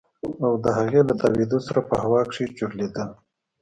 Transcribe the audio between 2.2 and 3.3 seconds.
کښې چورلېدل.